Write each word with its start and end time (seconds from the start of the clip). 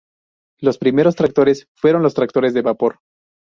Los 0.59 0.79
primeros 0.79 1.15
tractores 1.15 1.67
fueron 1.75 2.01
los 2.01 2.15
tractores 2.15 2.55
de 2.55 2.63
vapor. 2.63 3.01